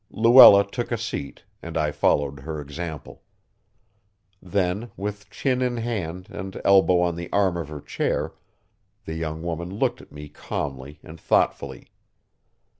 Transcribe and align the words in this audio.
Luella 0.09 0.67
took 0.67 0.91
a 0.91 0.97
seat, 0.97 1.43
and 1.61 1.77
I 1.77 1.91
followed 1.91 2.39
her 2.39 2.59
example. 2.59 3.21
Then, 4.41 4.89
with 4.97 5.29
chin 5.29 5.61
in 5.61 5.77
hand 5.77 6.27
and 6.31 6.59
elbow 6.65 7.01
on 7.01 7.13
the 7.15 7.31
arm 7.31 7.55
of 7.55 7.67
her 7.69 7.81
chair, 7.81 8.33
the 9.05 9.13
young 9.13 9.43
woman 9.43 9.69
looked 9.69 10.01
at 10.01 10.11
me 10.11 10.27
calmly 10.27 10.99
and 11.03 11.21
thoughtfully. 11.21 11.91